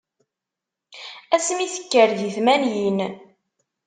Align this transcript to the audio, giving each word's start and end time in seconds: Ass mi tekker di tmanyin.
Ass 1.35 1.47
mi 1.55 1.67
tekker 1.73 2.09
di 2.19 2.29
tmanyin. 2.35 2.97